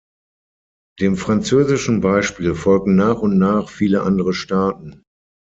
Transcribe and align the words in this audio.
Dem 0.99 1.15
französischen 1.15 2.01
Beispiel 2.01 2.55
folgten 2.55 2.95
nach 2.95 3.19
und 3.19 3.37
nach 3.37 3.69
viele 3.69 4.01
andere 4.01 4.33
Staaten. 4.33 5.03